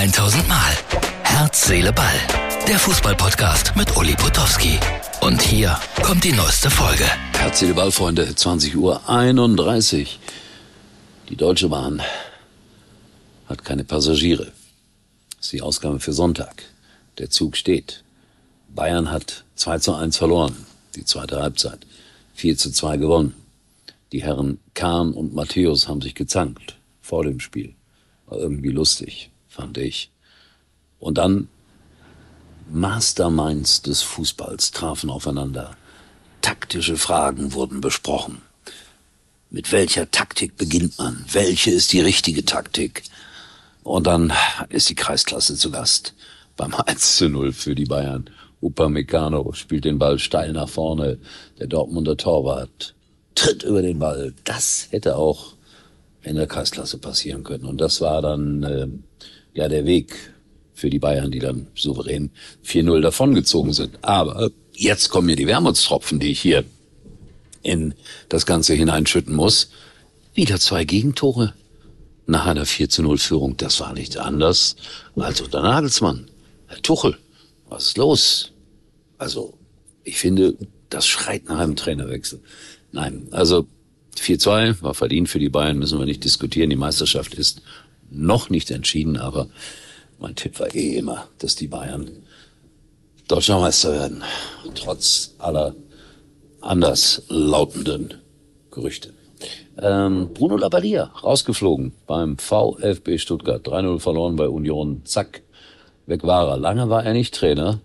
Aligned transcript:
1000 0.00 0.48
Mal. 0.48 0.72
Herz, 1.24 1.66
Seele, 1.66 1.92
Ball. 1.92 2.14
Der 2.66 2.78
Fußballpodcast 2.78 3.76
mit 3.76 3.94
Uli 3.98 4.14
Potowski. 4.14 4.78
Und 5.20 5.42
hier 5.42 5.78
kommt 6.02 6.24
die 6.24 6.32
neueste 6.32 6.70
Folge. 6.70 7.04
Herz, 7.34 7.58
Seele, 7.58 7.74
Ball, 7.74 7.92
Freunde. 7.92 8.34
20 8.34 8.74
Uhr 8.76 9.06
31. 9.10 10.18
Die 11.28 11.36
Deutsche 11.36 11.68
Bahn 11.68 12.00
hat 13.46 13.62
keine 13.62 13.84
Passagiere. 13.84 14.46
Das 15.36 15.44
ist 15.44 15.52
die 15.52 15.60
Ausgabe 15.60 16.00
für 16.00 16.14
Sonntag. 16.14 16.62
Der 17.18 17.28
Zug 17.28 17.58
steht. 17.58 18.02
Bayern 18.74 19.10
hat 19.10 19.44
2 19.56 19.80
zu 19.80 19.94
1 19.94 20.16
verloren. 20.16 20.56
Die 20.96 21.04
zweite 21.04 21.42
Halbzeit. 21.42 21.80
4 22.36 22.56
zu 22.56 22.72
2 22.72 22.96
gewonnen. 22.96 23.34
Die 24.12 24.22
Herren 24.22 24.60
Kahn 24.72 25.12
und 25.12 25.34
Matthäus 25.34 25.88
haben 25.88 26.00
sich 26.00 26.14
gezankt 26.14 26.78
vor 27.02 27.22
dem 27.22 27.38
Spiel. 27.38 27.74
War 28.24 28.38
irgendwie 28.38 28.70
lustig, 28.70 29.30
fand 29.50 29.76
ich. 29.76 30.10
Und 30.98 31.18
dann 31.18 31.48
Masterminds 32.70 33.82
des 33.82 34.02
Fußballs 34.02 34.70
trafen 34.70 35.10
aufeinander. 35.10 35.76
Taktische 36.40 36.96
Fragen 36.96 37.52
wurden 37.52 37.80
besprochen. 37.80 38.40
Mit 39.50 39.72
welcher 39.72 40.10
Taktik 40.10 40.56
beginnt 40.56 40.96
man? 40.98 41.24
Welche 41.32 41.72
ist 41.72 41.92
die 41.92 42.00
richtige 42.00 42.44
Taktik? 42.44 43.02
Und 43.82 44.06
dann 44.06 44.32
ist 44.68 44.88
die 44.88 44.94
Kreisklasse 44.94 45.56
zu 45.56 45.70
Gast 45.70 46.14
beim 46.56 46.74
1 46.86 47.16
zu 47.16 47.28
0 47.28 47.52
für 47.52 47.74
die 47.74 47.86
Bayern. 47.86 48.30
Upamecano 48.62 49.52
spielt 49.52 49.84
den 49.84 49.98
Ball 49.98 50.18
steil 50.18 50.52
nach 50.52 50.68
vorne. 50.68 51.18
Der 51.58 51.66
Dortmunder 51.66 52.16
Torwart 52.16 52.94
tritt 53.34 53.64
über 53.64 53.82
den 53.82 53.98
Ball. 53.98 54.34
Das 54.44 54.88
hätte 54.90 55.16
auch 55.16 55.54
in 56.22 56.36
der 56.36 56.46
Kreisklasse 56.46 56.98
passieren 56.98 57.42
können. 57.42 57.64
Und 57.64 57.80
das 57.80 58.00
war 58.00 58.22
dann 58.22 58.62
äh, 58.62 58.86
ja 59.54 59.68
der 59.68 59.86
Weg 59.86 60.14
für 60.74 60.90
die 60.90 60.98
Bayern, 60.98 61.30
die 61.30 61.38
dann 61.38 61.66
souverän 61.74 62.30
4-0 62.64 63.00
davongezogen 63.00 63.72
sind. 63.72 63.98
Aber 64.02 64.50
jetzt 64.72 65.10
kommen 65.10 65.26
mir 65.26 65.36
die 65.36 65.46
Wermutstropfen, 65.46 66.20
die 66.20 66.30
ich 66.30 66.40
hier 66.40 66.64
in 67.62 67.94
das 68.28 68.46
Ganze 68.46 68.74
hineinschütten 68.74 69.34
muss. 69.34 69.70
Wieder 70.34 70.58
zwei 70.58 70.84
Gegentore 70.84 71.54
nach 72.26 72.46
einer 72.46 72.64
4 72.64 72.88
0 72.98 73.18
Führung. 73.18 73.56
Das 73.56 73.80
war 73.80 73.92
nicht 73.92 74.16
anders 74.16 74.76
als 75.16 75.40
unter 75.40 75.62
Nagelsmann. 75.62 76.30
Herr 76.68 76.80
Tuchel, 76.80 77.18
was 77.68 77.88
ist 77.88 77.98
los? 77.98 78.52
Also, 79.18 79.54
ich 80.04 80.16
finde, 80.16 80.56
das 80.88 81.06
schreit 81.06 81.48
nach 81.48 81.58
einem 81.58 81.76
Trainerwechsel. 81.76 82.40
Nein, 82.92 83.28
also 83.32 83.66
4-2 84.18 84.82
war 84.82 84.94
verdient 84.94 85.28
für 85.28 85.38
die 85.38 85.48
Bayern, 85.48 85.78
müssen 85.78 85.98
wir 85.98 86.06
nicht 86.06 86.24
diskutieren. 86.24 86.70
Die 86.70 86.76
Meisterschaft 86.76 87.34
ist 87.34 87.62
noch 88.10 88.50
nicht 88.50 88.70
entschieden, 88.70 89.16
aber 89.16 89.48
mein 90.18 90.34
Tipp 90.34 90.60
war 90.60 90.74
eh 90.74 90.96
immer, 90.96 91.28
dass 91.38 91.56
die 91.56 91.68
Bayern 91.68 92.10
Deutscher 93.28 93.60
Meister 93.60 93.92
werden, 93.92 94.24
trotz 94.74 95.34
aller 95.38 95.74
anders 96.60 97.22
lautenden 97.28 98.14
Gerüchte. 98.72 99.12
Ähm, 99.80 100.30
Bruno 100.34 100.56
Labbadia, 100.56 101.04
rausgeflogen 101.22 101.92
beim 102.06 102.36
VfB 102.38 103.18
Stuttgart. 103.18 103.66
3-0 103.66 104.00
verloren 104.00 104.36
bei 104.36 104.48
Union. 104.48 105.02
Zack, 105.04 105.42
weg 106.06 106.24
war 106.24 106.48
er. 106.48 106.56
Lange 106.58 106.90
war 106.90 107.04
er 107.04 107.12
nicht 107.12 107.34
Trainer. 107.34 107.80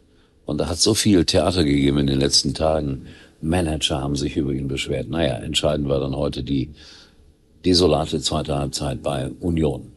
Und 0.46 0.60
da 0.60 0.68
hat 0.68 0.78
so 0.78 0.94
viel 0.94 1.26
Theater 1.26 1.64
gegeben 1.64 2.00
in 2.00 2.08
den 2.08 2.20
letzten 2.20 2.54
Tagen. 2.54 3.06
Manager 3.42 4.02
haben 4.02 4.16
sich 4.16 4.36
über 4.36 4.52
ihn 4.52 4.68
beschwert. 4.68 5.10
Naja, 5.10 5.36
entscheidend 5.36 5.88
war 5.88 6.00
dann 6.00 6.16
heute 6.16 6.44
die 6.44 6.74
desolate 7.64 8.20
zweite 8.20 8.58
Halbzeit 8.58 9.02
bei 9.02 9.32
Union. 9.40 9.92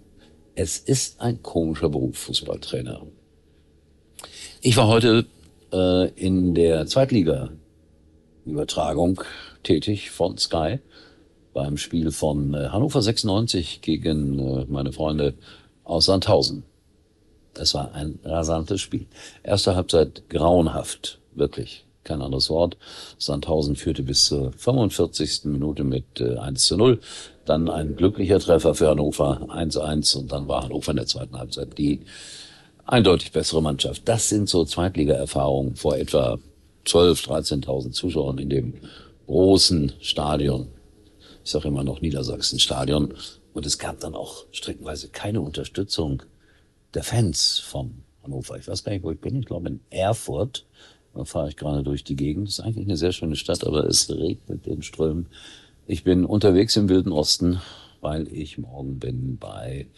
Es 0.61 0.77
ist 0.77 1.21
ein 1.21 1.41
komischer 1.41 1.89
Beruf, 1.89 2.19
Fußballtrainer. 2.19 3.07
Ich 4.61 4.77
war 4.77 4.89
heute 4.89 5.25
äh, 5.73 6.09
in 6.17 6.57
der 6.57 6.89
Zweitliga-Übertragung 6.89 9.23
tätig 9.63 10.11
von 10.11 10.37
Sky 10.37 10.81
beim 11.55 11.77
Spiel 11.77 12.11
von 12.11 12.55
äh, 12.55 12.71
Hannover 12.71 13.03
96 13.03 13.83
gegen 13.83 14.41
äh, 14.41 14.65
meine 14.69 14.93
Freunde 14.93 15.35
aus 15.85 16.07
Sandhausen. 16.07 16.65
Es 17.55 17.75
war 17.75 17.95
ein 17.95 18.19
rasantes 18.25 18.81
Spiel. 18.81 19.07
Erste 19.45 19.77
Halbzeit 19.77 20.29
grauenhaft, 20.29 21.21
wirklich 21.37 21.85
kein 22.09 22.23
anderes 22.23 22.51
Wort. 22.51 22.77
Sandhausen 23.19 23.77
führte 23.77 24.03
bis 24.03 24.27
zur 24.27 24.53
45. 24.53 25.45
Minute 25.45 25.85
mit 25.85 26.21
äh, 26.21 26.37
1 26.37 26.67
zu 26.67 26.77
0. 26.77 27.01
Dann 27.45 27.71
ein 27.71 27.97
glücklicher 27.97 28.41
Treffer 28.41 28.75
für 28.75 28.89
Hannover 28.89 29.49
1-1 29.49 30.17
und 30.17 30.33
dann 30.33 30.49
war 30.49 30.65
Hannover 30.65 30.91
in 30.91 30.97
der 30.97 31.07
zweiten 31.07 31.39
Halbzeit 31.39 31.79
die 31.79 32.01
eindeutig 32.85 33.33
bessere 33.33 33.63
Mannschaft. 33.63 34.03
Das 34.07 34.29
sind 34.29 34.49
so 34.49 34.65
Zweitliga-Erfahrungen 34.65 35.77
vor 35.77 35.97
etwa 35.97 36.39
12, 36.87 37.29
13.000 37.29 37.93
Zuschauern 37.93 38.39
in 38.39 38.49
dem 38.49 38.75
großen 39.27 39.93
Stadion. 40.01 40.69
Ich 41.45 41.51
sage 41.51 41.69
immer 41.69 41.85
noch 41.85 42.01
Niedersachsen-Stadion. 42.01 43.15
Und 43.53 43.67
es 43.67 43.79
gab 43.79 44.01
dann 44.01 44.15
auch 44.15 44.45
streckenweise 44.53 45.09
keine 45.09 45.41
Unterstützung 45.41 46.23
der 46.95 47.03
Fans 47.03 47.59
von 47.59 48.05
Hannover. 48.23 48.57
Ich 48.57 48.69
weiß 48.69 48.85
gar 48.85 48.93
nicht, 48.93 49.05
wo 49.05 49.11
ich 49.11 49.21
bin. 49.21 49.41
Ich 49.41 49.47
glaube 49.47 49.69
in 49.69 49.81
Erfurt. 49.91 50.67
Da 51.19 51.25
fahre 51.25 51.49
ich 51.49 51.57
gerade 51.57 51.83
durch 51.83 52.05
die 52.05 52.15
Gegend. 52.15 52.49
Ist 52.49 52.61
eigentlich 52.61 52.87
eine 52.87 52.97
sehr 52.97 53.11
schöne 53.11 53.35
Stadt, 53.35 53.67
aber 53.67 53.85
es 53.87 54.09
regnet 54.09 54.69
in 54.69 54.83
Strömen. 54.85 55.27
Ich 55.89 56.05
bin 56.05 56.25
unterwegs 56.25 56.77
im 56.77 56.89
Wilden 56.89 57.11
Osten, 57.11 57.61
weil 58.01 58.33
ich 58.33 58.57
morgen 58.57 59.01
bin 59.01 59.37
bei 59.37 59.89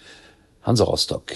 Hansa 0.63 0.85
Rostock 0.85 1.33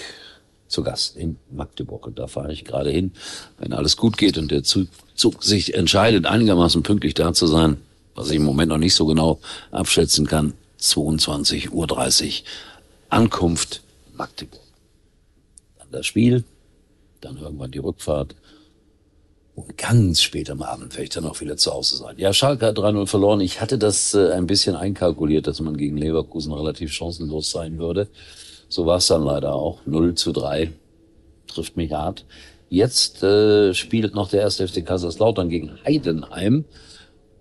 zu 0.67 0.81
Gast 0.81 1.15
in 1.17 1.37
Magdeburg. 1.51 2.07
Und 2.07 2.17
da 2.17 2.25
fahre 2.25 2.51
ich 2.51 2.65
gerade 2.65 2.89
hin. 2.89 3.11
Wenn 3.59 3.73
alles 3.73 3.95
gut 3.95 4.17
geht 4.17 4.39
und 4.39 4.49
der 4.49 4.63
Zug 4.63 5.43
sich 5.43 5.75
entscheidet, 5.75 6.25
einigermaßen 6.25 6.81
pünktlich 6.81 7.13
da 7.13 7.31
zu 7.33 7.45
sein, 7.45 7.77
was 8.15 8.31
ich 8.31 8.37
im 8.37 8.43
Moment 8.43 8.69
noch 8.69 8.79
nicht 8.79 8.95
so 8.95 9.05
genau 9.05 9.39
abschätzen 9.69 10.25
kann, 10.25 10.55
22.30 10.79 11.69
Uhr 11.69 11.87
Ankunft 13.09 13.83
Magdeburg. 14.15 14.63
Dann 15.77 15.91
das 15.91 16.07
Spiel, 16.07 16.43
dann 17.21 17.37
irgendwann 17.37 17.69
die 17.69 17.77
Rückfahrt 17.77 18.35
und 19.55 19.77
ganz 19.77 20.21
spät 20.21 20.49
am 20.49 20.61
Abend 20.61 20.93
werde 20.93 21.03
ich 21.03 21.09
dann 21.09 21.25
auch 21.25 21.39
wieder 21.39 21.55
zu 21.55 21.73
Hause 21.73 21.95
sein. 21.95 22.15
Ja, 22.17 22.33
Schalke 22.33 22.65
hat 22.65 22.77
3-0 22.77 23.07
verloren. 23.07 23.39
Ich 23.39 23.61
hatte 23.61 23.77
das 23.77 24.13
äh, 24.13 24.31
ein 24.31 24.47
bisschen 24.47 24.75
einkalkuliert, 24.75 25.47
dass 25.47 25.61
man 25.61 25.77
gegen 25.77 25.95
Leverkusen 25.95 26.51
relativ 26.51 26.91
chancenlos 26.91 27.51
sein 27.51 27.77
würde. 27.77 28.09
So 28.67 28.85
war 28.85 28.97
es 28.97 29.07
dann 29.07 29.23
leider 29.23 29.55
auch. 29.55 29.79
0 29.85 30.15
zu 30.15 30.33
3 30.33 30.73
trifft 31.47 31.77
mich 31.77 31.93
hart. 31.93 32.25
Jetzt 32.69 33.23
äh, 33.23 33.73
spielt 33.73 34.13
noch 34.13 34.29
der 34.29 34.41
erste 34.41 34.67
FC 34.67 34.85
Kaiserslautern 34.85 35.47
gegen 35.47 35.71
Heidenheim. 35.85 36.65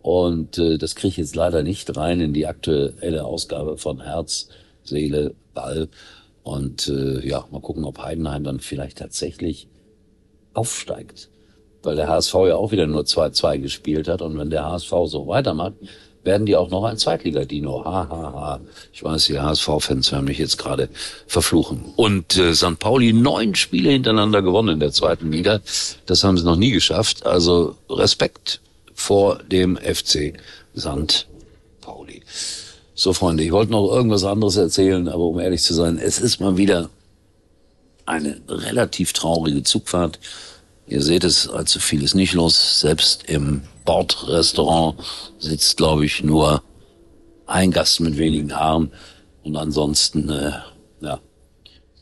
Und 0.00 0.58
äh, 0.58 0.78
das 0.78 0.94
kriege 0.94 1.08
ich 1.08 1.16
jetzt 1.16 1.34
leider 1.34 1.64
nicht 1.64 1.96
rein 1.96 2.20
in 2.20 2.32
die 2.32 2.46
aktuelle 2.46 3.24
Ausgabe 3.24 3.76
von 3.76 4.00
Herz, 4.02 4.50
Seele, 4.84 5.34
Ball. 5.52 5.88
Und 6.44 6.86
äh, 6.86 7.26
ja, 7.26 7.44
mal 7.50 7.60
gucken, 7.60 7.84
ob 7.84 7.98
Heidenheim 7.98 8.44
dann 8.44 8.60
vielleicht 8.60 8.98
tatsächlich 8.98 9.66
aufsteigt 10.52 11.30
weil 11.84 11.96
der 11.96 12.08
HSV 12.08 12.34
ja 12.46 12.56
auch 12.56 12.72
wieder 12.72 12.86
nur 12.86 13.02
2-2 13.02 13.58
gespielt 13.58 14.08
hat. 14.08 14.22
Und 14.22 14.38
wenn 14.38 14.50
der 14.50 14.64
HSV 14.64 14.90
so 15.06 15.26
weitermacht, 15.26 15.74
werden 16.24 16.46
die 16.46 16.56
auch 16.56 16.70
noch 16.70 16.84
ein 16.84 16.96
Zweitliga-Dino. 16.96 17.84
Ha, 17.84 18.08
ha, 18.08 18.32
ha. 18.34 18.60
Ich 18.92 19.04
weiß, 19.04 19.26
die 19.26 19.38
HSV-Fans 19.38 20.10
werden 20.12 20.24
mich 20.24 20.38
jetzt 20.38 20.58
gerade 20.58 20.88
verfluchen. 21.26 21.84
Und 21.96 22.36
äh, 22.36 22.54
St. 22.54 22.78
Pauli 22.78 23.12
neun 23.12 23.54
Spiele 23.54 23.90
hintereinander 23.90 24.42
gewonnen 24.42 24.70
in 24.70 24.80
der 24.80 24.92
zweiten 24.92 25.30
Liga. 25.30 25.60
Das 26.06 26.24
haben 26.24 26.38
sie 26.38 26.44
noch 26.44 26.56
nie 26.56 26.70
geschafft. 26.70 27.26
Also 27.26 27.76
Respekt 27.90 28.60
vor 28.94 29.38
dem 29.50 29.76
FC 29.76 30.34
St. 30.76 31.26
Pauli. 31.80 32.22
So, 32.94 33.12
Freunde, 33.12 33.42
ich 33.42 33.52
wollte 33.52 33.72
noch 33.72 33.90
irgendwas 33.90 34.24
anderes 34.24 34.56
erzählen, 34.56 35.08
aber 35.08 35.24
um 35.24 35.40
ehrlich 35.40 35.62
zu 35.62 35.74
sein, 35.74 35.98
es 35.98 36.18
ist 36.18 36.40
mal 36.40 36.56
wieder 36.56 36.90
eine 38.06 38.40
relativ 38.48 39.12
traurige 39.12 39.62
Zugfahrt 39.62 40.18
Ihr 40.86 41.02
seht 41.02 41.24
es, 41.24 41.48
allzu 41.48 41.80
viel 41.80 42.02
ist 42.02 42.14
nicht 42.14 42.34
los. 42.34 42.80
Selbst 42.80 43.24
im 43.28 43.62
Bordrestaurant 43.84 44.96
sitzt, 45.38 45.78
glaube 45.78 46.04
ich, 46.04 46.22
nur 46.22 46.62
ein 47.46 47.70
Gast 47.70 48.00
mit 48.00 48.18
wenigen 48.18 48.54
Haaren. 48.54 48.92
Und 49.42 49.56
ansonsten, 49.56 50.28
äh, 50.28 50.52
ja, 51.00 51.20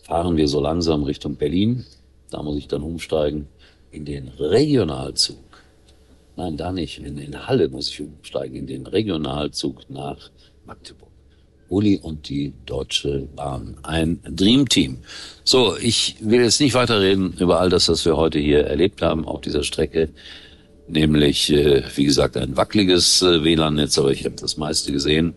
fahren 0.03 0.37
wir 0.37 0.49
so 0.49 0.61
langsam 0.61 1.05
Richtung 1.05 1.37
Berlin. 1.37 1.85
Da 2.31 2.43
muss 2.43 2.57
ich 2.57 2.67
dann 2.67 2.83
umsteigen 2.83 3.49
in 3.93 4.05
den 4.05 4.29
Regionalzug. 4.29 5.39
Nein, 6.37 6.57
da 6.57 6.73
nicht. 6.73 6.99
In, 6.99 7.19
in 7.19 7.47
Halle 7.47 7.69
muss 7.69 7.89
ich 7.89 8.01
umsteigen, 8.01 8.57
in 8.57 8.67
den 8.67 8.87
Regionalzug 8.87 9.89
nach 9.91 10.31
Magdeburg. 10.65 11.12
Uli 11.73 11.99
und 12.01 12.29
die 12.29 12.53
Deutsche 12.67 13.29
Bahn. 13.35 13.79
Ein 13.83 14.21
Dreamteam. 14.29 14.99
So, 15.43 15.77
ich 15.77 16.17
will 16.21 16.43
jetzt 16.43 16.61
nicht 16.61 16.75
weiterreden 16.75 17.35
über 17.39 17.61
all 17.61 17.71
das, 17.71 17.89
was 17.89 18.05
wir 18.05 18.17
heute 18.17 18.39
hier 18.39 18.65
erlebt 18.65 19.01
haben 19.01 19.25
auf 19.25 19.41
dieser 19.41 19.65
Strecke. 19.65 20.11
Nämlich, 20.87 21.51
äh, 21.51 21.83
wie 21.97 22.05
gesagt, 22.05 22.37
ein 22.37 22.57
wackeliges 22.57 23.23
äh, 23.23 23.43
WLAN-Netz, 23.43 23.99
aber 23.99 24.13
ich 24.13 24.25
habe 24.25 24.37
das 24.37 24.59
meiste 24.59 24.93
gesehen. 24.93 25.35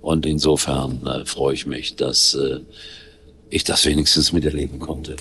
Und 0.00 0.24
insofern 0.24 1.04
äh, 1.06 1.24
freue 1.24 1.54
ich 1.54 1.66
mich, 1.66 1.96
dass 1.96 2.34
äh, 2.34 2.60
ich 3.50 3.64
das 3.64 3.84
wenigstens 3.84 4.32
miterleben 4.32 4.78
konnte. 4.78 5.16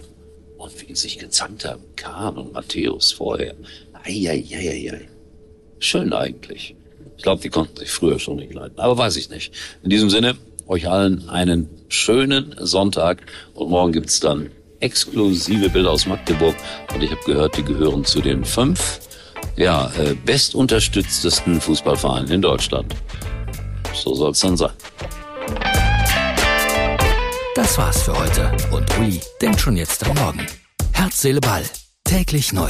Und 0.57 0.87
wie 0.87 0.95
sich 0.95 1.17
gezankt 1.17 1.65
haben, 1.65 1.81
Kahn 1.95 2.37
und 2.37 2.53
Matthäus 2.53 3.11
vorher. 3.11 3.55
Eieieiei. 4.03 5.07
Schön 5.79 6.13
eigentlich. 6.13 6.75
Ich 7.17 7.23
glaube, 7.23 7.41
die 7.41 7.49
konnten 7.49 7.77
sich 7.77 7.89
früher 7.89 8.19
schon 8.19 8.37
nicht 8.37 8.53
leiden. 8.53 8.77
Aber 8.77 8.97
weiß 8.97 9.15
ich 9.17 9.29
nicht. 9.29 9.53
In 9.83 9.89
diesem 9.89 10.09
Sinne, 10.09 10.35
euch 10.71 10.89
allen 10.89 11.29
einen 11.29 11.69
schönen 11.89 12.55
Sonntag. 12.57 13.21
Und 13.53 13.69
morgen 13.69 13.91
gibt's 13.91 14.19
dann 14.19 14.49
exklusive 14.79 15.69
Bilder 15.69 15.91
aus 15.91 16.05
Magdeburg. 16.07 16.55
Und 16.93 17.03
ich 17.03 17.11
habe 17.11 17.21
gehört, 17.25 17.57
die 17.57 17.63
gehören 17.63 18.05
zu 18.05 18.21
den 18.21 18.43
fünf 18.45 19.01
ja, 19.57 19.91
äh, 19.99 20.15
bestunterstütztesten 20.25 21.59
Fußballvereinen 21.59 22.31
in 22.31 22.41
Deutschland. 22.41 22.95
So 23.93 24.15
soll's 24.15 24.39
dann 24.39 24.57
sein. 24.57 24.71
Das 27.53 27.77
war's 27.77 28.03
für 28.03 28.17
heute. 28.17 28.49
Und 28.71 28.97
Uli 28.97 29.19
denkt 29.41 29.59
schon 29.59 29.75
jetzt 29.75 30.07
am 30.07 30.15
Morgen. 30.15 30.47
Herz, 30.93 31.21
Seele, 31.21 31.41
Ball. 31.41 31.63
Täglich 32.05 32.53
neu. 32.53 32.69